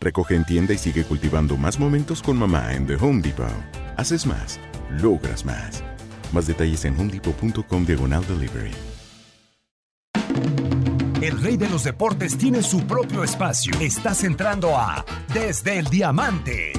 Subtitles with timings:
[0.00, 3.48] Recoge en tienda y sigue cultivando más momentos con mamá en The Home Depot.
[3.96, 4.60] Haces más,
[5.02, 5.82] logras más.
[6.32, 8.72] Más detalles en homedepot.com diagonal delivery.
[11.20, 13.72] El rey de los deportes tiene su propio espacio.
[13.80, 15.04] Estás entrando a
[15.34, 16.72] Desde el Diamante.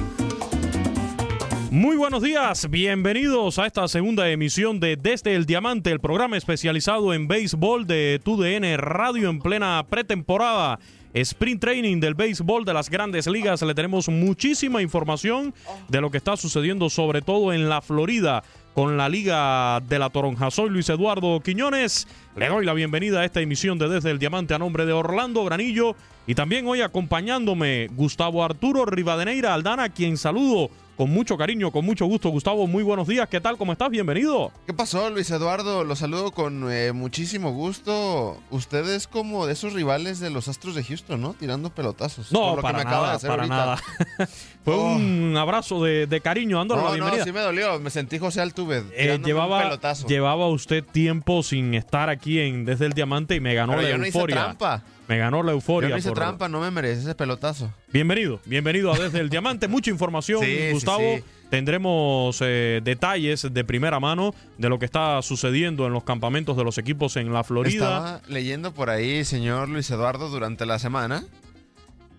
[1.70, 7.14] Muy buenos días, bienvenidos a esta segunda emisión de Desde el Diamante, el programa especializado
[7.14, 10.80] en béisbol de TUDN Radio en plena pretemporada.
[11.14, 13.62] Sprint Training del béisbol de las grandes ligas.
[13.62, 15.54] Le tenemos muchísima información
[15.88, 18.42] de lo que está sucediendo, sobre todo en la Florida,
[18.74, 20.50] con la Liga de la Toronja.
[20.50, 22.08] Soy Luis Eduardo Quiñones.
[22.34, 25.44] Le doy la bienvenida a esta emisión de Desde el Diamante a nombre de Orlando
[25.44, 25.94] Granillo.
[26.26, 30.70] Y también hoy acompañándome Gustavo Arturo Rivadeneira Aldana, quien saludo
[31.00, 32.28] con mucho cariño, con mucho gusto.
[32.28, 33.26] Gustavo, muy buenos días.
[33.26, 33.56] ¿Qué tal?
[33.56, 33.88] ¿Cómo estás?
[33.88, 34.52] Bienvenido.
[34.66, 35.82] ¿Qué pasó, Luis Eduardo?
[35.82, 38.36] Los saludo con eh, muchísimo gusto.
[38.50, 41.32] Usted es como de esos rivales de los Astros de Houston, ¿no?
[41.32, 42.30] Tirando pelotazos.
[42.32, 43.56] No, lo para que me acaba de nada, hacer para ahorita.
[43.56, 44.28] nada.
[44.62, 44.92] Fue Oh.
[44.96, 47.24] un abrazo de, de cariño, dándole la No, no, bienvenida.
[47.24, 47.80] sí me dolió.
[47.80, 48.80] Me sentí José Altuve.
[48.80, 50.06] Eh, tirándome un llevaba, pelotazo.
[50.06, 53.88] llevaba usted tiempo sin estar aquí en Desde el Diamante y me ganó Pero la
[53.88, 54.36] yo no hice euforia.
[54.36, 54.82] trampa.
[55.10, 55.90] Me ganó la Yo euforia.
[55.90, 57.74] no hice por- trampa, no me mereces ese pelotazo.
[57.92, 59.66] Bienvenido, bienvenido a Desde el Diamante.
[59.66, 61.00] Mucha información, Sí, sí, Gustavo.
[61.00, 61.24] sí.
[61.50, 66.62] Tendremos eh, detalles de primera mano de lo que está sucediendo en los campamentos de
[66.62, 67.74] los equipos en la Florida.
[67.74, 71.24] Estaba leyendo por ahí, señor Luis Eduardo, durante la semana,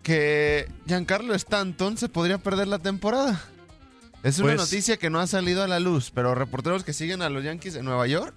[0.04, 3.42] que Giancarlo Stanton se podría perder la temporada.
[4.22, 7.22] Es una Pues- noticia que no ha salido a la luz, pero reporteros que siguen
[7.22, 8.36] a los Yankees de Nueva York,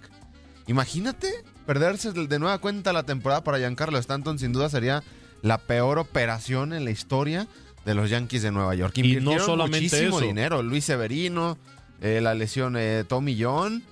[0.67, 1.27] imagínate
[1.65, 5.03] perderse de de nueva cuenta la temporada para Giancarlo Stanton, sin duda sería
[5.41, 7.47] la peor operación en la historia
[7.85, 8.97] de los Yankees de Nueva York.
[8.97, 10.27] Y no solamente muchísimo eso.
[10.27, 10.63] dinero.
[10.63, 11.57] Luis Severino,
[12.01, 13.83] eh, la lesión eh, Tommy John.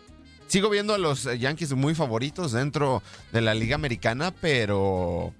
[0.48, 3.02] Sigo viendo a los Yankees muy favoritos dentro
[3.32, 5.34] de la Liga Americana, pero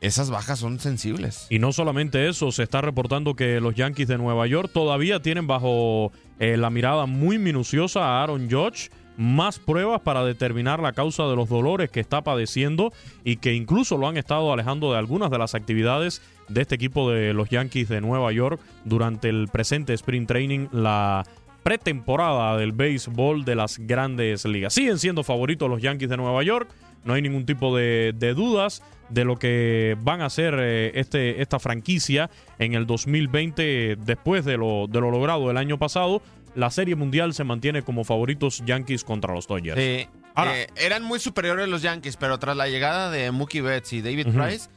[0.00, 1.46] esas bajas son sensibles.
[1.50, 5.46] Y no solamente eso, se está reportando que los Yankees de Nueva York todavía tienen
[5.46, 8.90] bajo eh, la mirada muy minuciosa a Aaron Judge.
[9.16, 12.92] Más pruebas para determinar la causa de los dolores que está padeciendo
[13.24, 17.10] y que incluso lo han estado alejando de algunas de las actividades de este equipo
[17.10, 21.24] de los Yankees de Nueva York durante el presente Sprint Training, la
[21.62, 24.74] pretemporada del béisbol de las grandes ligas.
[24.74, 26.68] Siguen siendo favoritos los Yankees de Nueva York,
[27.06, 31.58] no hay ningún tipo de, dudas de lo que van a hacer eh, este, esta
[31.60, 36.20] franquicia en el 2020 después de lo, de lo logrado el año pasado.
[36.56, 39.78] La Serie Mundial se mantiene como favoritos Yankees contra los Dodgers.
[39.80, 43.92] Sí, Ahora- eh, eran muy superiores los Yankees, pero tras la llegada de Mookie Betts
[43.92, 44.28] y David.
[44.28, 44.68] Price,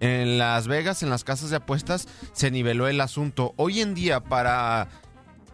[0.00, 3.52] en Las Vegas, en las casas de apuestas, se niveló el asunto.
[3.56, 4.88] Hoy en día, para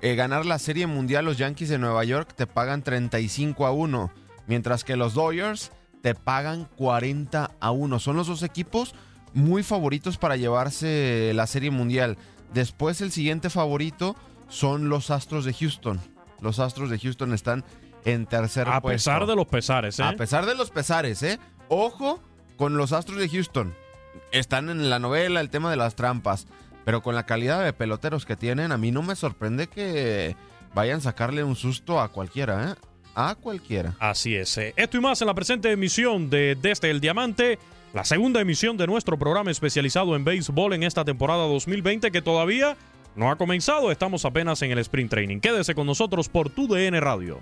[0.03, 4.11] eh, ganar la Serie Mundial, los Yankees de Nueva York te pagan 35 a 1,
[4.47, 5.73] mientras que los Dodgers
[6.03, 7.99] te pagan 40 a 1.
[7.99, 8.95] Son los dos equipos
[9.35, 12.17] muy favoritos para llevarse la Serie Mundial.
[12.55, 14.17] Después, el siguiente favorito
[14.51, 15.99] son los Astros de Houston.
[16.43, 17.65] Los Astros de Houston están
[18.05, 18.97] en tercer A puesto.
[19.11, 20.03] pesar de los pesares, ¿eh?
[20.03, 21.39] A pesar de los pesares, ¿eh?
[21.69, 22.21] Ojo
[22.57, 23.75] con los Astros de Houston.
[24.33, 26.47] Están en la novela el tema de las trampas.
[26.85, 30.35] Pero con la calidad de peloteros que tienen, a mí no me sorprende que
[30.75, 32.75] vayan a sacarle un susto a cualquiera, ¿eh?
[33.15, 33.95] A cualquiera.
[34.01, 34.57] Así es.
[34.57, 34.73] eh.
[34.77, 37.59] Esto y más en la presente emisión de Desde el Diamante,
[37.93, 42.77] la segunda emisión de nuestro programa especializado en béisbol en esta temporada 2020 que todavía
[43.21, 43.93] no ha comenzado.
[43.93, 45.41] Estamos apenas en el sprint training.
[45.41, 47.39] Quédese con nosotros por tu DN Radio.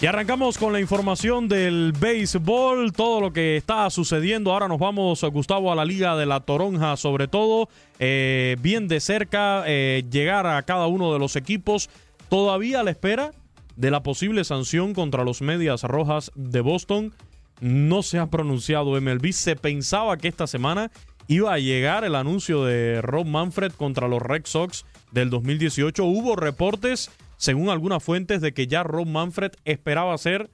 [0.00, 4.52] Y arrancamos con la información del béisbol, todo lo que está sucediendo.
[4.52, 7.68] Ahora nos vamos, Gustavo, a la Liga de la Toronja, sobre todo,
[8.00, 11.88] eh, bien de cerca, eh, llegar a cada uno de los equipos.
[12.28, 13.30] Todavía a la espera
[13.76, 17.12] de la posible sanción contra los Medias Rojas de Boston.
[17.60, 19.32] No se ha pronunciado MLB.
[19.32, 20.90] Se pensaba que esta semana
[21.28, 26.04] iba a llegar el anuncio de Rob Manfred contra los Red Sox del 2018.
[26.04, 27.10] Hubo reportes
[27.42, 30.48] según algunas fuentes, de que ya Rob Manfred esperaba ser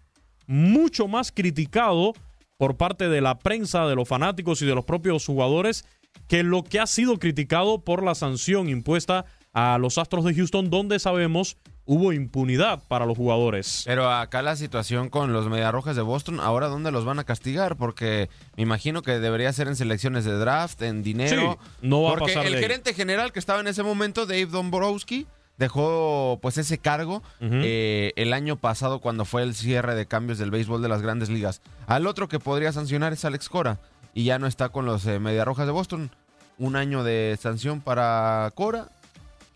[0.47, 2.15] mucho más criticado
[2.57, 5.85] por parte de la prensa, de los fanáticos y de los propios jugadores
[6.29, 10.71] que lo que ha sido criticado por la sanción impuesta a los Astros de Houston,
[10.71, 13.83] donde sabemos hubo impunidad para los jugadores.
[13.87, 17.77] Pero acá la situación con los Mediarrojas de Boston, ahora dónde los van a castigar,
[17.77, 21.59] porque me imagino que debería ser en selecciones de draft, en dinero.
[21.59, 22.63] Sí, no va a porque pasar el de ahí.
[22.63, 25.27] gerente general que estaba en ese momento, Dave Dombrowski,
[25.57, 30.51] dejó pues ese cargo eh, el año pasado cuando fue el cierre de cambios del
[30.51, 31.63] béisbol de las grandes ligas.
[31.87, 33.79] Al otro que podría sancionar es Alex Cora
[34.13, 36.11] y ya no está con los eh, Mediarrojas de Boston.
[36.59, 38.89] Un año de sanción para Cora,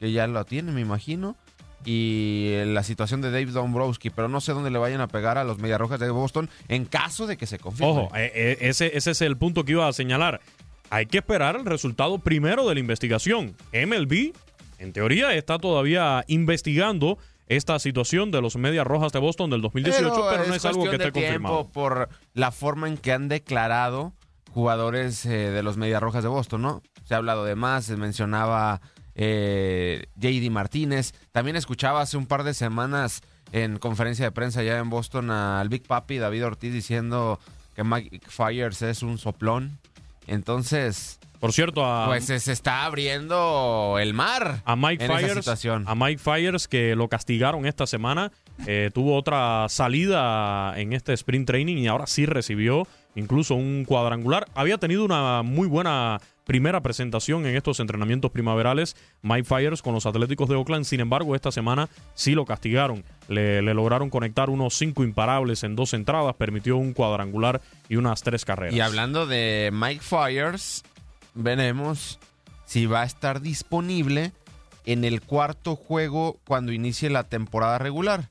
[0.01, 1.37] que ya lo tiene, me imagino.
[1.85, 5.45] Y la situación de Dave Dombrowski, pero no sé dónde le vayan a pegar a
[5.45, 7.91] los Mediarrojas de Boston en caso de que se confirme.
[7.91, 10.41] Ojo, eh, eh, ese, ese es el punto que iba a señalar.
[10.91, 13.57] Hay que esperar el resultado primero de la investigación.
[13.73, 14.33] MLB,
[14.79, 17.19] en teoría, está todavía investigando
[17.49, 20.97] esta situación de los Medias Rojas de Boston del 2018, pero, no es algo que
[20.97, 21.69] esté confirmado.
[21.69, 24.13] por la forma en que han declarado
[24.51, 26.83] jugadores eh, de los Mediarrojas de Boston, ¿no?
[27.05, 28.81] Se ha hablado de más, se mencionaba
[29.15, 31.13] eh, JD Martínez.
[31.33, 33.23] También escuchaba hace un par de semanas
[33.53, 37.39] en conferencia de prensa ya en Boston al Big Papi David Ortiz diciendo
[37.77, 39.79] que Mike Fires es un soplón.
[40.27, 45.35] Entonces, Por cierto, a, pues se, está abriendo el mar a Mike en esa Fires,
[45.39, 45.85] situación.
[45.89, 48.31] a Mike Fires que lo castigaron esta semana,
[48.67, 52.87] eh, tuvo otra salida en este sprint training y ahora sí recibió
[53.17, 54.47] incluso un cuadrangular.
[54.55, 60.07] Había tenido una muy buena primera presentación en estos entrenamientos primaverales Mike Fires con los
[60.07, 60.85] Atléticos de Oakland.
[60.85, 63.05] Sin embargo, esta semana sí lo castigaron.
[63.29, 68.45] Le, lograron conectar unos cinco imparables en dos entradas, permitió un cuadrangular y unas tres
[68.45, 68.75] carreras.
[68.75, 70.83] Y hablando de Mike Fires,
[71.35, 72.19] veremos
[72.67, 74.33] si va a estar disponible
[74.85, 78.29] en el cuarto juego cuando inicie la temporada regular.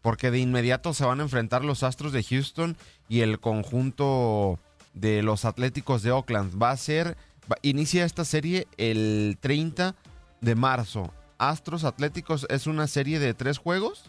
[0.00, 2.76] Porque de inmediato se van a enfrentar los Astros de Houston
[3.08, 4.58] y el conjunto
[4.94, 6.60] de los Atléticos de Oakland.
[6.60, 7.16] Va a ser,
[7.62, 9.94] inicia esta serie el 30
[10.40, 11.12] de marzo.
[11.38, 14.04] Astros Atléticos es una serie de tres juegos.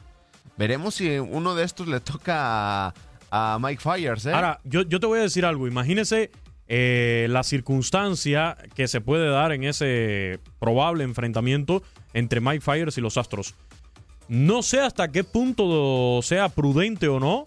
[0.58, 2.94] Veremos si uno de estos le toca
[3.32, 4.26] a, Mike Fires.
[4.26, 4.34] ¿eh?
[4.34, 5.68] Ahora, yo, yo te voy a decir algo.
[5.68, 6.32] Imagínese
[6.68, 11.84] eh, la circunstancia que se puede dar en ese probable enfrentamiento
[12.14, 13.56] entre Mike Fires y los Astros.
[14.28, 17.44] No sé hasta qué punto sea prudente o no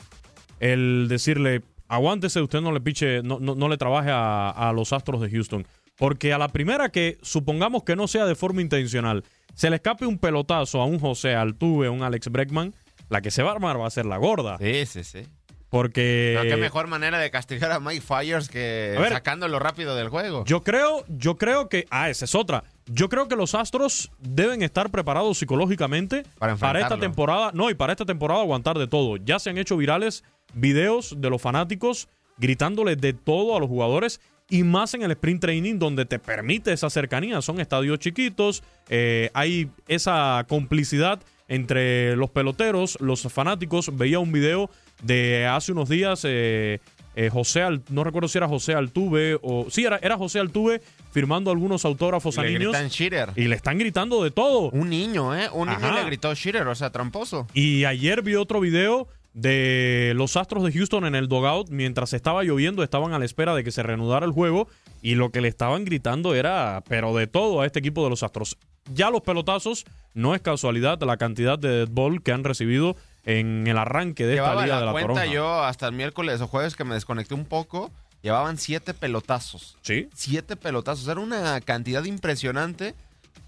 [0.61, 4.93] el decirle, aguántese, usted no le piche, no, no, no le trabaje a, a los
[4.93, 5.67] Astros de Houston.
[5.97, 9.25] Porque a la primera que, supongamos que no sea de forma intencional,
[9.55, 12.75] se le escape un pelotazo a un José Altuve, a un Alex Breckman,
[13.09, 14.59] la que se va a armar va a ser la gorda.
[14.59, 15.23] Sí, sí, sí.
[15.71, 16.37] Porque...
[16.39, 19.13] Pero qué mejor manera de castigar a Mike Fires que ver.
[19.13, 20.45] sacándolo rápido del juego.
[20.45, 21.87] Yo creo, yo creo que.
[21.91, 22.65] Ah, esa es otra.
[22.87, 27.51] Yo creo que los Astros deben estar preparados psicológicamente Para esta temporada.
[27.53, 29.17] No, y para esta temporada aguantar de todo.
[29.17, 30.23] Ya se han hecho virales
[30.57, 32.09] videos de los fanáticos
[32.39, 34.21] gritándoles de todo a los jugadores.
[34.49, 37.41] Y más en el sprint training donde te permite esa cercanía.
[37.43, 38.63] Son estadios chiquitos.
[38.89, 43.97] eh, hay esa complicidad entre los peloteros, los fanáticos.
[43.97, 44.71] Veía un video
[45.03, 46.23] de hace unos días.
[46.25, 46.79] eh,
[47.17, 49.67] eh, José, Al- no recuerdo si era José Altuve o.
[49.71, 50.81] Sí, era, era José Altuve
[51.13, 52.73] firmando algunos autógrafos a le niños.
[52.73, 53.33] gritan.
[53.37, 54.71] Y le están gritando de todo.
[54.71, 55.49] Un niño, ¿eh?
[55.53, 57.47] Un niño le gritó Shitter, o sea, tramposo.
[57.55, 62.43] Y ayer vi otro video de los Astros de Houston en el dogout mientras estaba
[62.43, 64.67] lloviendo, estaban a la espera de que se reanudara el juego
[65.03, 68.23] y lo que le estaban gritando era, pero de todo a este equipo de los
[68.23, 68.57] Astros.
[68.95, 73.67] Ya los pelotazos, no es casualidad la cantidad de dead ball que han recibido en
[73.67, 76.75] el arranque de esta liga la de la cuenta yo hasta el miércoles o jueves
[76.75, 77.91] que me desconecté un poco
[78.23, 79.77] llevaban siete pelotazos.
[79.83, 80.09] Sí.
[80.15, 81.07] Siete pelotazos.
[81.09, 82.95] Era una cantidad impresionante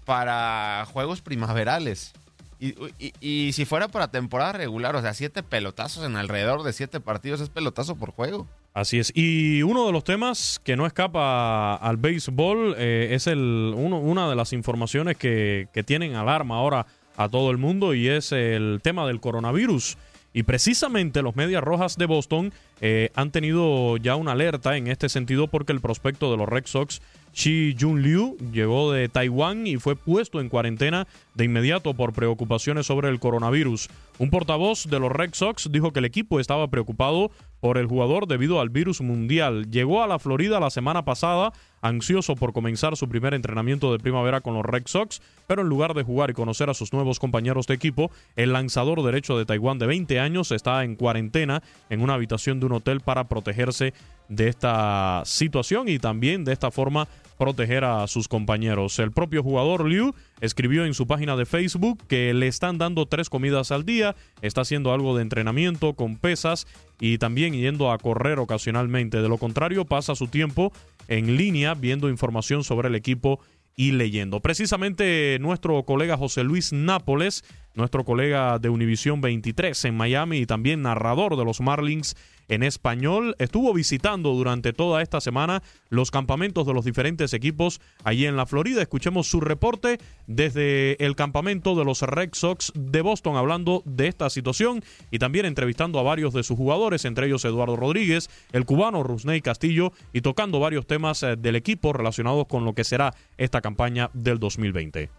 [0.05, 2.13] para juegos primaverales.
[2.59, 2.75] Y,
[3.21, 7.39] y- si fuera para temporada regular, o sea, siete pelotazos en alrededor de siete partidos
[7.39, 8.47] es pelotazo por juego.
[8.73, 9.11] Así es.
[9.15, 14.29] Y uno de los temas que no escapa al béisbol eh, es el, uno- una
[14.29, 16.85] de las informaciones que, que tienen alarma ahora
[17.15, 19.97] a todo el mundo y es el tema del coronavirus.
[20.31, 25.09] Y precisamente los Medias Rojas de Boston eh, han tenido ya una alerta en este
[25.09, 27.01] sentido porque el prospecto de los Red Sox,
[27.33, 32.85] Shi Jun Liu, llegó de Taiwán y fue puesto en cuarentena de inmediato por preocupaciones
[32.85, 33.89] sobre el coronavirus.
[34.17, 37.31] Un portavoz de los Red Sox dijo que el equipo estaba preocupado
[37.61, 39.69] por el jugador debido al virus mundial.
[39.69, 44.41] Llegó a la Florida la semana pasada, ansioso por comenzar su primer entrenamiento de primavera
[44.41, 47.67] con los Red Sox, pero en lugar de jugar y conocer a sus nuevos compañeros
[47.67, 52.15] de equipo, el lanzador derecho de Taiwán de 20 años está en cuarentena en una
[52.15, 53.93] habitación de un hotel para protegerse
[54.29, 57.07] de esta situación y también de esta forma
[57.37, 58.99] proteger a sus compañeros.
[58.99, 63.29] El propio jugador Liu escribió en su página de Facebook que le están dando tres
[63.29, 66.67] comidas al día, está haciendo algo de entrenamiento con pesas
[66.99, 69.21] y también yendo a correr ocasionalmente.
[69.21, 70.73] De lo contrario, pasa su tiempo
[71.07, 73.39] en línea viendo información sobre el equipo
[73.77, 74.41] y leyendo.
[74.41, 80.81] Precisamente nuestro colega José Luis Nápoles, nuestro colega de Univisión 23 en Miami y también
[80.81, 82.17] narrador de los Marlins
[82.49, 88.25] en español, estuvo visitando durante toda esta semana los campamentos de los diferentes equipos allí
[88.25, 88.81] en la Florida.
[88.81, 94.29] Escuchemos su reporte desde el campamento de los Red Sox de Boston hablando de esta
[94.29, 99.03] situación y también entrevistando a varios de sus jugadores, entre ellos Eduardo Rodríguez, el cubano
[99.03, 103.61] Rusney Castillo y tocando varios temas eh, del equipo relacionados con lo que será esta
[103.61, 105.09] campaña del 2020.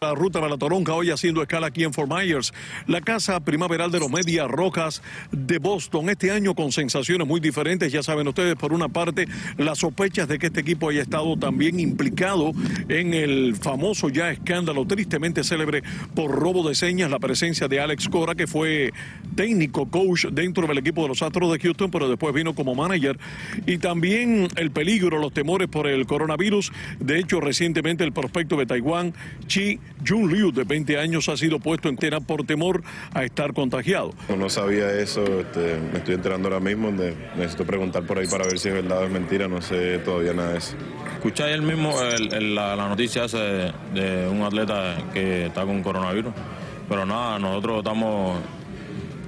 [0.00, 2.52] La ruta para la Toronja hoy haciendo escala aquí en Fort Myers,
[2.86, 6.10] la casa primaveral de los Medias Rojas de Boston.
[6.10, 10.38] Este año con sensaciones muy diferentes, ya saben ustedes, por una parte, las sospechas de
[10.38, 12.52] que este equipo haya estado también implicado
[12.90, 15.82] en el famoso ya escándalo tristemente célebre
[16.14, 18.92] por robo de señas, la presencia de Alex Cora, que fue
[19.36, 23.18] técnico, coach dentro del equipo de los Astros de Houston, pero después vino como manager.
[23.64, 26.72] Y también el peligro, los temores por el coronavirus.
[27.00, 29.14] De hecho, recientemente el prospecto de Taiwán,
[29.46, 32.82] Chi Jun Liu, de 20 años, ha sido puesto en tela por temor
[33.12, 34.12] a estar contagiado.
[34.36, 38.44] No sabía eso, este, me estoy enterando ahora mismo, de- necesito preguntar por ahí para
[38.46, 40.74] ver si es verdad o es mentira, no sé todavía nada de eso.
[41.62, 46.32] Mismo el- el- la, la noticia de, de un atleta que está con coronavirus,
[46.88, 48.38] pero nada, nosotros estamos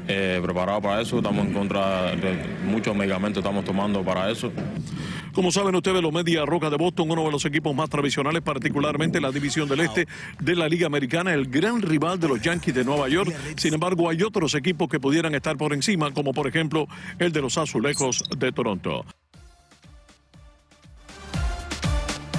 [0.08, 4.52] eh, preparados para eso, estamos en contra de muchos medicamentos, estamos tomando para eso.
[5.36, 9.18] Como saben ustedes, los Medias Rojas de Boston, uno de los equipos más tradicionales, particularmente
[9.18, 10.08] en la división del este
[10.40, 13.36] de la Liga Americana, el gran rival de los Yankees de Nueva York.
[13.58, 16.88] Sin embargo, hay otros equipos que pudieran estar por encima, como por ejemplo
[17.18, 19.04] el de los Azulejos de Toronto.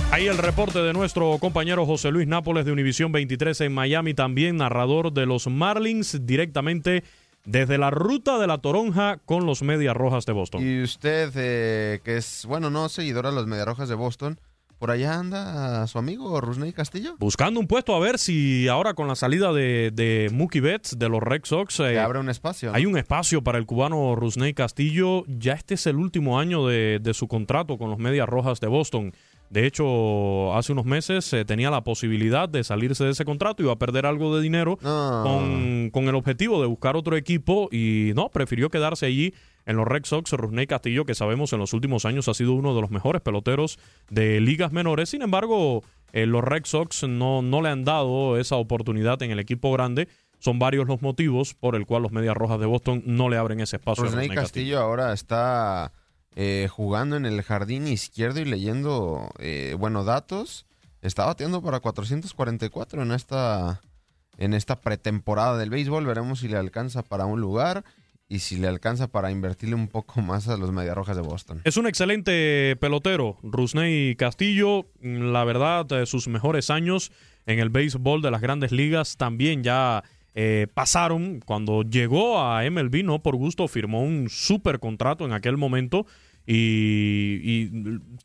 [0.09, 4.57] Ahí el reporte de nuestro compañero José Luis Nápoles de Univisión 23 en Miami, también
[4.57, 7.03] narrador de los Marlins directamente
[7.47, 10.61] desde la ruta de la Toronja con los Medias Rojas de Boston.
[10.61, 14.37] Y usted, eh, que es, bueno, no seguidora de los Mediarrojas de Boston,
[14.77, 17.15] ¿por allá anda su amigo Rusney Castillo?
[17.19, 21.07] Buscando un puesto a ver si ahora con la salida de, de Mookie Betts de
[21.07, 22.69] los Red Sox eh, abre un espacio.
[22.69, 22.75] ¿no?
[22.75, 25.23] hay un espacio para el cubano Rusney Castillo.
[25.27, 28.67] Ya este es el último año de, de su contrato con los Medias Rojas de
[28.67, 29.13] Boston.
[29.49, 33.71] De hecho, hace unos meses eh, tenía la posibilidad de salirse de ese contrato, iba
[33.71, 35.23] a perder algo de dinero No.
[35.23, 39.33] con, con el objetivo de buscar otro equipo y no, prefirió quedarse allí
[39.65, 40.31] en los Red Sox.
[40.33, 43.79] Rusney Castillo, que sabemos en los últimos años ha sido uno de los mejores peloteros
[44.09, 45.09] de ligas menores.
[45.09, 49.39] Sin embargo, eh, los Red Sox no, no le han dado esa oportunidad en el
[49.39, 50.07] equipo grande.
[50.39, 53.59] Son varios los motivos por el cual los Medias Rojas de Boston no le abren
[53.59, 54.03] ese espacio.
[54.03, 55.91] Rusney Castillo ahora está
[56.39, 60.67] eh, jugando en el jardín izquierdo y leyendo, eh, bueno, datos.
[61.01, 63.81] Está bateando para 444 en esta,
[64.37, 66.05] en esta pretemporada del béisbol.
[66.05, 67.83] Veremos si le alcanza para un lugar
[68.29, 71.61] y si le alcanza para invertirle un poco más a los Mediarrojas de Boston.
[71.63, 74.85] Es un excelente pelotero, Rusney Castillo.
[75.01, 77.11] La verdad, eh, sus mejores años
[77.47, 80.03] en el béisbol de las grandes ligas también ya
[80.35, 81.39] eh, pasaron.
[81.39, 86.05] Cuando llegó a MLB, no por gusto, firmó un super contrato en aquel momento
[86.47, 87.69] y,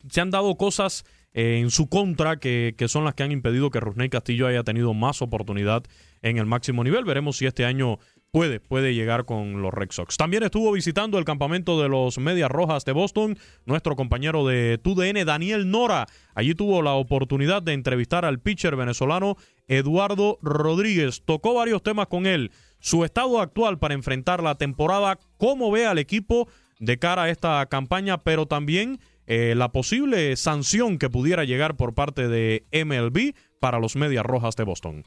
[0.09, 3.71] se han dado cosas eh, en su contra que, que son las que han impedido
[3.71, 5.83] que Rusney Castillo haya tenido más oportunidad
[6.23, 7.05] en el máximo nivel.
[7.05, 7.99] Veremos si este año
[8.33, 10.17] puede, puede llegar con los Red Sox.
[10.17, 15.27] También estuvo visitando el campamento de los Medias Rojas de Boston, nuestro compañero de TUDN,
[15.27, 16.07] Daniel Nora.
[16.35, 19.37] Allí tuvo la oportunidad de entrevistar al pitcher venezolano
[19.69, 21.23] Eduardo Rodríguez.
[21.25, 22.51] Tocó varios temas con él.
[22.81, 26.49] Su estado actual para enfrentar la temporada, cómo ve al equipo
[26.83, 28.99] de cara a esta campaña, pero también
[29.29, 34.57] eh, la posible sanción que pudiera llegar por parte de MLB para los Medias Rojas
[34.57, 35.05] de Boston.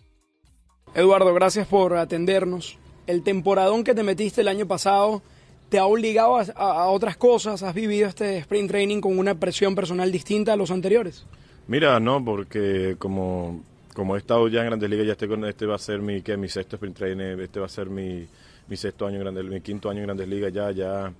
[0.94, 2.78] Eduardo, gracias por atendernos.
[3.08, 5.22] El temporadón que te metiste el año pasado
[5.68, 7.62] te ha obligado a, a otras cosas.
[7.62, 11.28] ¿Has vivido este sprint training con una presión personal distinta a los anteriores?
[11.68, 15.76] Mira, no, porque como, como he estado ya en Grandes Ligas, ya este, este va
[15.76, 16.38] a ser mi, ¿qué?
[16.38, 18.26] mi sexto sprint training, este va a ser mi,
[18.70, 21.12] mi sexto año en Grandes mi quinto año en Grandes Ligas, ya, ya,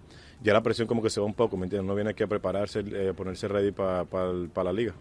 [0.46, 1.88] ya la presión como que se va un poco, ¿me entiendes?
[1.88, 4.94] No viene aquí a prepararse, eh, ponerse ready para la liga.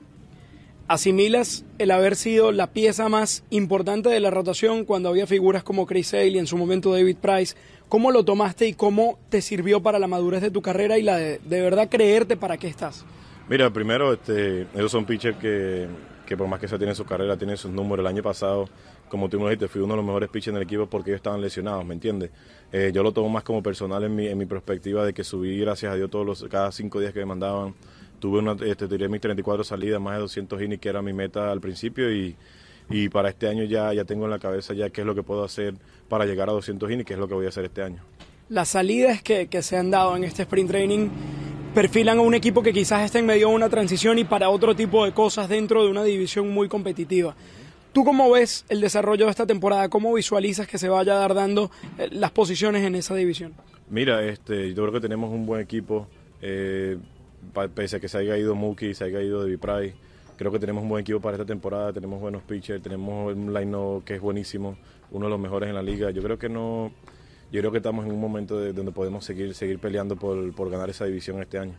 [0.89, 5.87] ¿Asimilas el haber sido la pieza más importante de la rotación cuando había figuras como
[5.87, 7.57] Chris Sale y en su momento David Price?
[7.89, 11.17] ¿Cómo lo tomaste y cómo te sirvió para la madurez de tu carrera y la
[11.17, 13.05] de, de verdad creerte para qué estás?
[13.49, 15.87] Mira, primero, este, ellos son pitchers que,
[16.27, 18.03] que por más que se tienen su carrera, tienen sus números.
[18.03, 18.69] El año pasado,
[19.15, 21.41] como tú me dijiste, fui uno de los mejores pitchers del equipo porque ellos estaban
[21.41, 22.33] lesionados, ¿me entiendes?
[22.73, 25.57] Eh, yo lo tomo más como personal en mi, en mi perspectiva de que subí,
[25.57, 27.75] gracias a Dios, todos los, cada cinco días que me mandaban
[28.19, 31.53] tuve una, este, tiré mis 34 salidas, más de 200 innings, que era mi meta
[31.53, 32.35] al principio y,
[32.91, 35.23] y para este año ya, ya tengo en la cabeza ya qué es lo que
[35.23, 35.75] puedo hacer
[36.09, 38.03] para llegar a 200 innings, qué es lo que voy a hacer este año.
[38.49, 41.09] Las salidas que, que se han dado en este sprint training
[41.73, 44.75] perfilan a un equipo que quizás esté en medio de una transición y para otro
[44.75, 47.37] tipo de cosas dentro de una división muy competitiva.
[47.95, 49.89] ¿Tú cómo ves el desarrollo de esta temporada?
[49.89, 53.55] ¿Cómo visualizas que se vaya a dar dando eh, las posiciones en esa división?
[53.89, 56.09] Mira, este, yo creo que tenemos un buen equipo.
[56.43, 56.99] Eh,
[57.73, 59.95] pese a que se haya ido Mookie, se haya ido David Price,
[60.37, 64.03] creo que tenemos un buen equipo para esta temporada, tenemos buenos pitchers, tenemos un line
[64.05, 64.77] que es buenísimo,
[65.13, 66.11] uno de los mejores en la liga.
[66.11, 66.91] Yo creo que no,
[67.53, 70.69] yo creo que estamos en un momento de, donde podemos seguir, seguir peleando por, por
[70.69, 71.75] ganar esa división este año.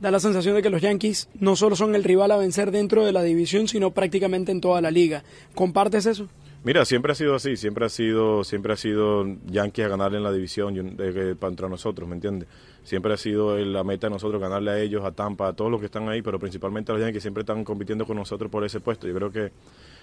[0.00, 3.04] Da la sensación de que los Yankees no solo son el rival a vencer dentro
[3.04, 5.24] de la división, sino prácticamente en toda la liga.
[5.54, 6.28] ¿Compartes eso?
[6.66, 10.24] Mira, siempre ha sido así, siempre ha sido, siempre ha sido Yankees a ganarle en
[10.24, 12.48] la división de, para nosotros, ¿me entiendes?
[12.82, 15.78] Siempre ha sido la meta de nosotros ganarle a ellos, a Tampa, a todos los
[15.78, 18.80] que están ahí, pero principalmente a los Yankees siempre están compitiendo con nosotros por ese
[18.80, 19.06] puesto.
[19.06, 19.52] Yo creo que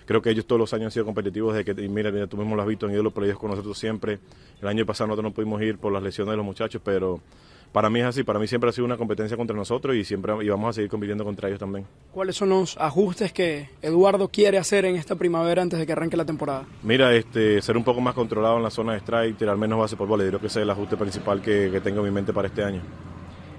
[0.06, 2.38] creo que ellos todos los años han sido competitivos de que y mira, mira, tú
[2.38, 4.20] mismo lo has visto, han ido los ellos con nosotros siempre.
[4.62, 7.20] El año pasado nosotros no pudimos ir por las lesiones de los muchachos, pero
[7.74, 10.34] para mí es así, para mí siempre ha sido una competencia contra nosotros y siempre
[10.42, 11.86] y vamos a seguir compitiendo contra ellos también.
[12.14, 16.16] ¿Cuáles son los ajustes que Eduardo quiere hacer en esta primavera antes de que arranque
[16.16, 16.66] la temporada?
[16.84, 19.98] Mira, este, ser un poco más controlado en la zona de strike, tirar menos base
[19.98, 22.32] por bola, creo que ese es el ajuste principal que, que tengo en mi mente
[22.32, 22.82] para este año.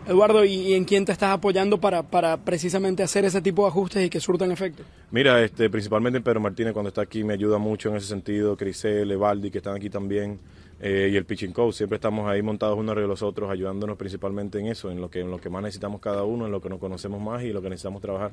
[0.07, 4.05] Eduardo, ¿y en quién te estás apoyando para, para precisamente hacer ese tipo de ajustes
[4.05, 4.83] y que surtan efecto?
[5.11, 8.55] Mira, este, principalmente en Pedro Martínez cuando está aquí me ayuda mucho en ese sentido,
[8.57, 10.38] Crisel, Evaldi que están aquí también,
[10.81, 14.59] eh, y el pitching coach, siempre estamos ahí montados unos de los otros, ayudándonos principalmente
[14.59, 16.69] en eso, en lo que, en lo que más necesitamos cada uno, en lo que
[16.69, 18.33] nos conocemos más y lo que necesitamos trabajar.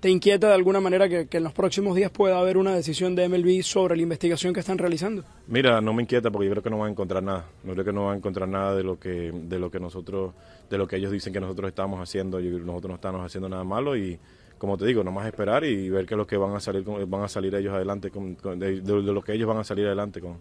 [0.00, 3.28] ¿Te inquieta de alguna manera que, en los próximos días pueda haber una decisión de
[3.28, 5.24] MLB sobre la investigación que están realizando?
[5.46, 7.44] Mira, no me inquieta porque yo creo que no van a encontrar nada.
[7.64, 10.32] No creo que no van a encontrar nada de lo que de lo que nosotros
[10.70, 12.40] de lo que ellos dicen que nosotros estamos haciendo.
[12.40, 14.18] nosotros no estamos haciendo nada malo y
[14.56, 17.22] como te digo, nomás esperar y ver qué es lo que van a salir van
[17.22, 20.38] a salir ellos adelante con, de, de lo que ellos van a salir adelante con.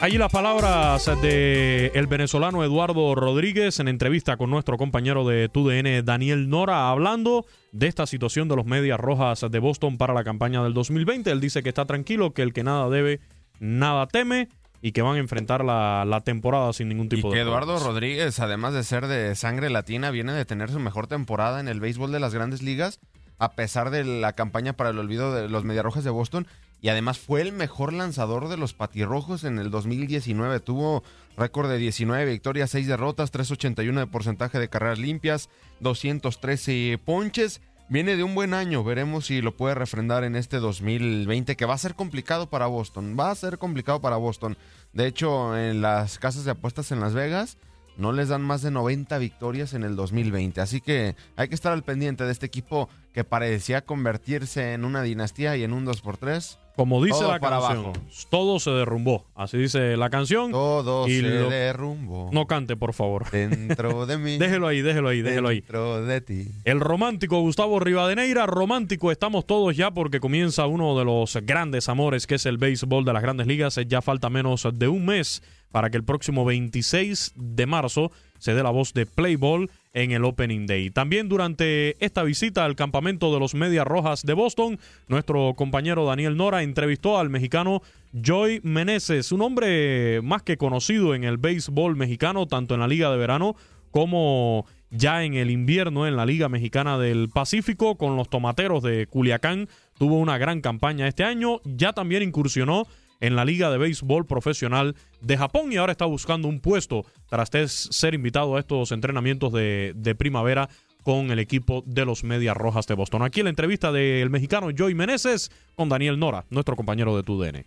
[0.00, 6.04] Allí las palabras de el venezolano Eduardo Rodríguez en entrevista con nuestro compañero de TUDN
[6.04, 10.62] Daniel Nora hablando de esta situación de los Medias Rojas de Boston para la campaña
[10.62, 11.32] del 2020.
[11.32, 13.18] Él dice que está tranquilo, que el que nada debe,
[13.58, 14.48] nada teme
[14.80, 18.74] y que van a enfrentar la, temporada sin ningún tipo y que Eduardo Rodríguez, además
[18.74, 22.20] de ser de sangre latina, viene de tener su mejor temporada en el béisbol de
[22.20, 23.00] las grandes ligas,
[23.38, 26.46] a pesar de la campaña para el olvido de los Mediarrojas de Boston
[26.80, 30.60] y además fue el mejor lanzador de los patirrojos en el 2019.
[30.60, 31.02] Tuvo
[31.36, 35.48] récord de 19 victorias, 6 derrotas, 381 de porcentaje de carreras limpias,
[35.80, 37.60] 213 ponches.
[37.90, 41.74] Viene de un buen año, veremos si lo puede refrendar en este 2020, que va
[41.74, 44.58] a ser complicado para Boston, va a ser complicado para Boston.
[44.92, 47.56] De hecho, en las casas de apuestas en Las Vegas
[47.96, 51.72] no les dan más de 90 victorias en el 2020, así que hay que estar
[51.72, 56.58] al pendiente de este equipo que parecía convertirse en una dinastía y en un 2x3
[56.78, 57.92] como dice la canción,
[58.30, 59.26] todo se derrumbó.
[59.34, 60.52] Así dice la canción.
[60.52, 62.30] Todo se derrumbó.
[62.32, 63.28] No cante, por favor.
[63.32, 64.38] Dentro de mí.
[64.38, 65.56] déjelo ahí, déjelo ahí, déjelo ahí.
[65.60, 66.48] Dentro de ti.
[66.64, 68.46] El romántico Gustavo Rivadeneira.
[68.46, 73.04] Romántico estamos todos ya porque comienza uno de los grandes amores que es el béisbol
[73.04, 73.80] de las grandes ligas.
[73.88, 78.62] Ya falta menos de un mes para que el próximo 26 de marzo se dé
[78.62, 80.90] la voz de Playball en el Opening Day.
[80.90, 86.36] También durante esta visita al campamento de los Medias Rojas de Boston, nuestro compañero Daniel
[86.36, 92.46] Nora entrevistó al mexicano Joy Meneses, un hombre más que conocido en el béisbol mexicano,
[92.46, 93.56] tanto en la Liga de Verano
[93.90, 99.06] como ya en el invierno en la Liga Mexicana del Pacífico con los Tomateros de
[99.06, 99.68] Culiacán.
[99.98, 102.86] Tuvo una gran campaña este año, ya también incursionó
[103.20, 107.50] en la Liga de Béisbol Profesional de Japón y ahora está buscando un puesto tras
[107.70, 110.68] ser invitado a estos entrenamientos de, primavera
[111.02, 113.22] con el equipo de los Medias Rojas de Boston.
[113.22, 117.64] Aquí la entrevista del mexicano Joey Meneses con Daniel Nora, nuestro compañero de TUDN.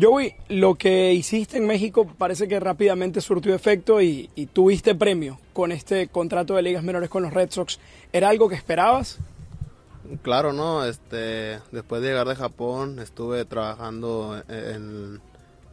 [0.00, 5.72] Joey, lo que hiciste en México parece que rápidamente surtió efecto y, tuviste premio con
[5.72, 7.80] este contrato de ligas menores con los Red Sox.
[8.12, 9.18] ¿Era algo que esperabas?
[10.22, 10.84] Claro, no.
[10.84, 15.20] Este, después de llegar de Japón, estuve trabajando en,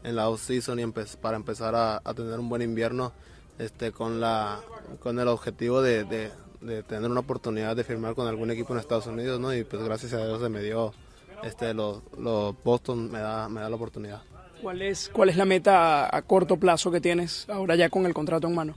[0.04, 0.86] la off-season y
[1.22, 3.12] para empezar a, tener un buen invierno
[3.60, 4.60] este, con, la,
[5.02, 6.32] con el objetivo de,
[6.88, 9.54] tener una oportunidad de firmar con algún equipo en Estados Unidos, ¿no?
[9.54, 10.94] Y pues gracias a Dios se me dio
[11.44, 14.22] este, los, los Boston me da, me da la oportunidad.
[14.62, 18.14] ¿Cuál es, ¿Cuál es la meta a, corto plazo que tienes ahora ya con el
[18.14, 18.76] contrato en mano?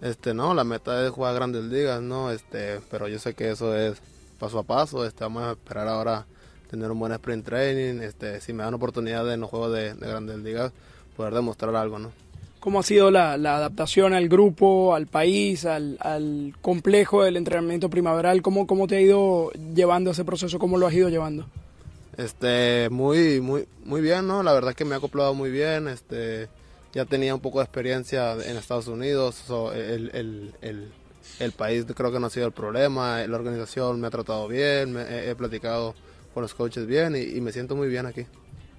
[0.00, 2.30] Este, no, la meta es jugar grandes ligas, ¿no?
[2.30, 4.00] Este, pero yo sé que eso es
[4.40, 6.26] paso a paso, este, vamos a esperar ahora
[6.68, 10.08] tener un buen sprint training, este, si me dan oportunidad en los juegos de, de
[10.08, 10.72] grandes ligas,
[11.16, 12.10] poder demostrar algo, ¿no?
[12.60, 18.42] ¿Cómo ha sido la, adaptación al grupo, al país, al, complejo del entrenamiento primaveral?
[18.42, 20.58] ¿Cómo, ¿Cómo te ha ido llevando ese proceso?
[20.58, 21.46] ¿Cómo lo has ido llevando?
[22.18, 24.42] Este, muy, muy, muy bien, ¿no?
[24.42, 25.88] La verdad que me ha acoplado muy bien.
[25.88, 26.48] Este,
[26.92, 29.42] ya tenía un poco de experiencia en Estados Unidos.
[29.72, 30.92] el,
[31.56, 33.26] país creo que no ha sido el problema.
[33.26, 34.96] La organización me ha tratado bien.
[34.98, 35.94] he, platicado
[36.34, 38.26] con los coaches bien y me siento muy bien aquí.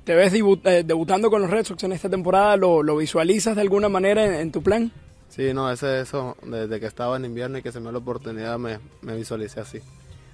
[0.03, 2.57] ¿Te ves eh, debutando con los Red Sox en esta temporada?
[2.57, 4.91] ¿Lo, visualizas de alguna manera en, tu plan?
[5.29, 7.97] Sí, no, ese eso, desde que estaba en invierno y que se me dio la
[7.99, 9.79] oportunidad, me, me visualicé así.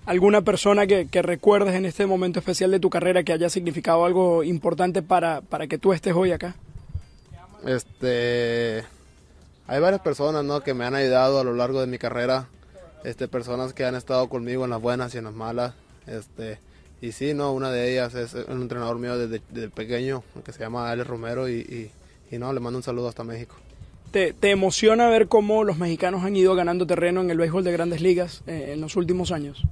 [0.05, 4.41] ¿Alguna persona que, recuerdes en este momento especial de tu carrera que haya significado algo
[4.41, 6.55] importante para, para que tú estés hoy acá?
[7.65, 8.85] Este,
[9.67, 10.62] hay varias personas ¿no?
[10.62, 12.47] que me han ayudado a lo largo de mi carrera,
[13.03, 15.73] este, personas que han estado conmigo en las buenas y en las malas.
[16.08, 16.60] Este,
[17.01, 20.89] y sí, no, una de ellas es un entrenador mío desde, pequeño, que se llama
[20.89, 21.91] Alex Romero, y,
[22.32, 23.56] no, le mando un saludo hasta México.
[24.12, 28.01] ¿Te, emociona ver cómo los mexicanos han ido ganando terreno en el béisbol de grandes
[28.01, 29.63] ligas eh, en los últimos años?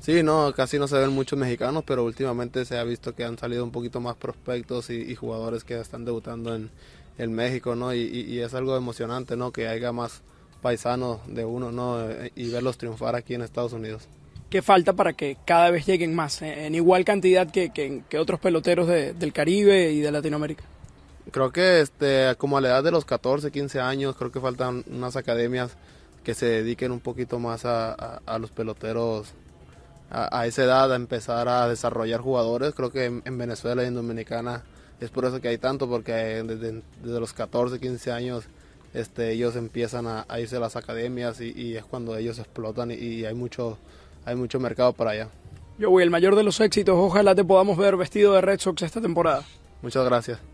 [0.00, 3.36] Sí, no, casi no se ven muchos mexicanos, pero últimamente se ha visto que han
[3.36, 6.70] salido un poquito más prospectos y, jugadores que están debutando en,
[7.18, 7.94] México, ¿no?
[7.94, 9.52] Y, es algo emocionante, ¿no?
[9.52, 10.22] Que haya más
[10.62, 11.98] paisanos de uno, ¿no?
[12.34, 14.08] Y verlos triunfar aquí en Estados Unidos.
[14.50, 18.38] ¿Qué falta para que cada vez lleguen más, eh, en igual cantidad que, que, otros
[18.38, 20.64] peloteros del Caribe y de Latinoamérica?
[21.30, 24.84] Creo que este, como a la edad de los 14, 15 años, creo que faltan
[24.88, 25.76] unas academias
[26.24, 29.32] que se dediquen un poquito más a, los peloteros
[30.10, 32.74] a, esa edad, a empezar a desarrollar jugadores.
[32.74, 34.62] Creo que en, Venezuela y en Dominicana
[35.00, 38.44] es por eso que hay tanto, porque desde, los 14, 15 años
[38.92, 43.24] este, ellos empiezan a, irse a las academias y, es cuando ellos explotan y, y
[43.24, 43.78] hay mucho
[44.24, 45.28] hay mucho mercado para allá.
[45.78, 46.94] Yo voy, el mayor de los éxitos.
[46.96, 49.44] Ojalá te podamos ver vestido de Red Sox esta temporada.
[49.82, 50.53] Muchas gracias.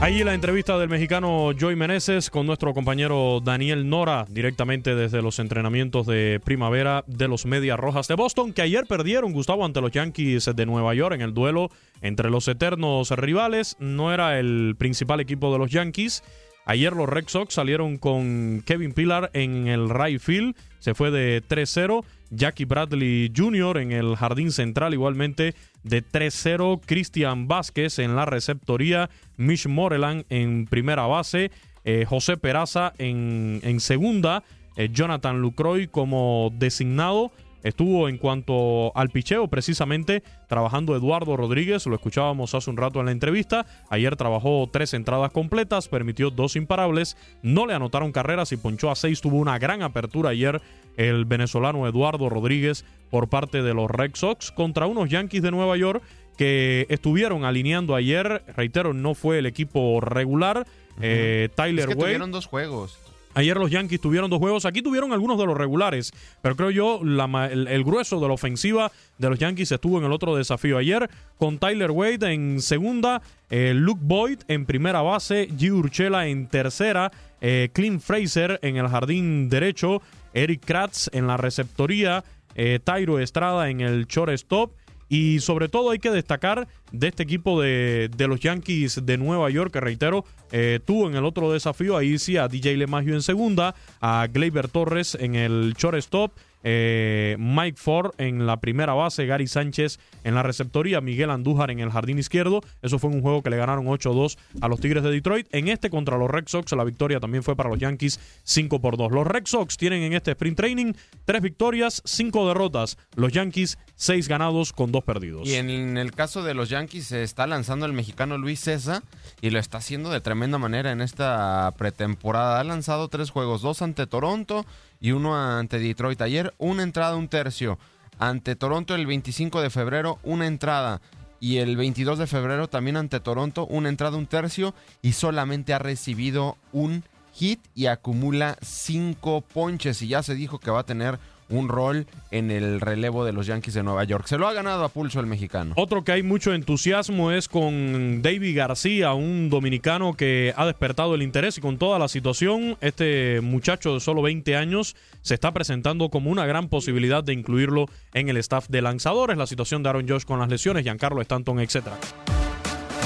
[0.00, 5.38] Ahí la entrevista del mexicano Joy Meneses con nuestro compañero Daniel Nora, directamente desde los
[5.38, 9.92] entrenamientos de primavera de los Medias Rojas de Boston, que ayer perdieron, Gustavo, ante los
[9.92, 11.68] Yankees de Nueva York en el duelo
[12.00, 13.76] entre los eternos rivales.
[13.78, 16.24] No era el principal equipo de los Yankees.
[16.64, 21.42] Ayer los Red Sox salieron con Kevin Pillar en el right field, se fue de
[21.46, 22.04] 3-0.
[22.30, 23.78] Jackie Bradley Jr.
[23.78, 26.80] en el jardín central, igualmente de 3-0.
[26.84, 29.10] Cristian Vázquez en la receptoría.
[29.36, 31.50] Mitch Moreland en primera base.
[31.84, 34.44] Eh, José Peraza en, en segunda.
[34.76, 37.32] Eh, Jonathan Lucroy como designado.
[37.62, 43.06] Estuvo en cuanto al picheo, precisamente trabajando Eduardo Rodríguez, lo escuchábamos hace un rato en
[43.06, 43.66] la entrevista.
[43.90, 48.96] Ayer trabajó tres entradas completas, permitió dos imparables, no le anotaron carreras y ponchó a
[48.96, 49.20] seis.
[49.20, 50.60] Tuvo una gran apertura ayer
[50.96, 55.76] el venezolano Eduardo Rodríguez por parte de los Red Sox contra unos Yankees de Nueva
[55.76, 56.02] York
[56.36, 58.42] que estuvieron alineando ayer.
[58.56, 60.66] Reitero, no fue el equipo regular.
[61.02, 62.98] Eh, Tyler es que Tuvieron dos juegos.
[63.34, 64.64] Ayer los Yankees tuvieron dos juegos.
[64.64, 66.12] Aquí tuvieron algunos de los regulares,
[66.42, 70.34] pero creo yo el, grueso de la ofensiva de los Yankees estuvo en el otro
[70.34, 70.78] desafío.
[70.78, 75.70] Ayer con Tyler Wade en segunda, eh, Luke Boyd en primera base, G.
[75.70, 80.02] Urchela en tercera, eh, Clint Fraser en el jardín derecho,
[80.34, 82.24] Eric Kratz en la receptoría,
[82.56, 84.72] eh, Tyro Estrada en el shortstop
[85.10, 89.72] y sobre todo hay que destacar de este equipo de, los Yankees de Nueva York,
[89.72, 93.74] que reitero, eh, tuvo en el otro desafío ahí sí a DJ LeMahieu en segunda,
[94.00, 99.98] a Gleyber Torres en el shortstop, eh, Mike Ford en la primera base, Gary Sánchez
[100.24, 102.60] en la receptoría, Miguel Andújar en el jardín izquierdo.
[102.82, 105.46] Eso fue un juego que le ganaron 8-2 a los Tigres de Detroit.
[105.52, 108.96] En este contra los Red Sox, la victoria también fue para los Yankees 5 por
[108.96, 109.12] 2.
[109.12, 110.92] Los Red Sox tienen en este sprint training
[111.24, 112.98] tres victorias, cinco derrotas.
[113.14, 115.48] Los Yankees, seis ganados con dos perdidos.
[115.48, 119.02] Y en el caso de los Yankees se está lanzando el mexicano Luis César
[119.40, 122.60] y lo está haciendo de tremenda manera en esta pretemporada.
[122.60, 124.66] Ha lanzado tres juegos, dos ante Toronto
[125.00, 126.20] y uno ante Detroit.
[126.20, 127.78] Ayer una entrada, un tercio.
[128.18, 131.00] Ante Toronto el 25 de febrero, una entrada.
[131.40, 134.74] Y el 22 de febrero también ante Toronto, una entrada, un tercio.
[135.00, 140.02] Y solamente ha recibido un hit y acumula cinco ponches.
[140.02, 141.18] Y ya se dijo que va a tener
[141.50, 144.26] un rol en el relevo de los Yankees de Nueva York.
[144.26, 145.74] Se lo ha ganado a pulso el mexicano.
[145.76, 151.22] Otro que hay mucho entusiasmo es con David García, un dominicano que ha despertado el
[151.22, 156.08] interés y con toda la situación, este muchacho de solo 20 años se está presentando
[156.08, 159.36] como una gran posibilidad de incluirlo en el staff de lanzadores.
[159.36, 161.98] La situación de Aaron Josh con las lesiones, Giancarlo Stanton, etcétera.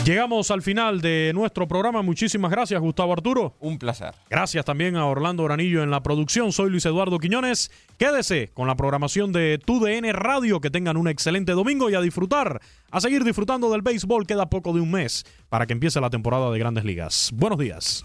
[0.05, 2.03] Llegamos al final de nuestro programa.
[2.03, 3.57] Muchísimas gracias, Gustavo Arturo.
[3.59, 4.15] Un placer.
[4.29, 6.53] Gracias también a Orlando Granillo en la producción.
[6.53, 7.71] Soy Luis Eduardo Quiñones.
[7.97, 10.61] Quédese con la programación de TUDN Radio.
[10.61, 14.27] Que tengan un excelente domingo y a disfrutar, a seguir disfrutando del béisbol.
[14.27, 17.31] Queda poco de un mes para que empiece la temporada de grandes ligas.
[17.33, 18.05] Buenos días.